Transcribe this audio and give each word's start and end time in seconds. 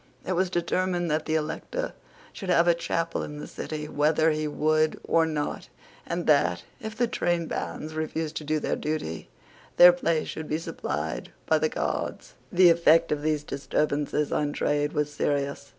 It 0.25 0.31
was 0.33 0.49
determined 0.49 1.11
that 1.11 1.27
the 1.27 1.35
Elector 1.35 1.93
should 2.33 2.49
have 2.49 2.67
a 2.67 2.73
chapel 2.73 3.21
in 3.21 3.37
the 3.37 3.45
City 3.45 3.87
whether 3.87 4.31
he 4.31 4.47
would 4.47 4.99
or 5.03 5.27
not, 5.27 5.69
and 6.07 6.25
that, 6.25 6.63
if 6.79 6.97
the 6.97 7.05
trainbands 7.07 7.93
refused 7.93 8.35
to 8.37 8.43
do 8.43 8.59
their 8.59 8.75
duty, 8.75 9.29
their 9.77 9.93
place 9.93 10.27
should 10.27 10.47
be 10.49 10.57
supplied 10.57 11.29
by 11.45 11.59
the 11.59 11.69
Guards. 11.69 12.33
The 12.51 12.71
effect 12.71 13.11
of 13.11 13.21
these 13.21 13.43
disturbances 13.43 14.31
on 14.31 14.53
trade 14.53 14.93
was 14.93 15.13
serious. 15.13 15.69